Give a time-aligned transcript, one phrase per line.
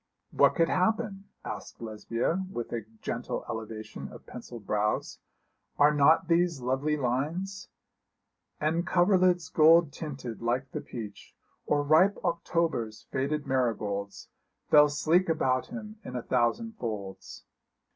[0.31, 5.19] 'What could happen?' asked Lesbia, with a gentle elevation of pencilled brows.
[5.77, 7.69] 'Are not these lovely lines
[8.59, 11.35] "And coverlids gold tinted like the peach,
[11.67, 14.27] Or ripe October's faded marigolds,
[14.71, 17.45] Fell sleek about him in a thousand folds."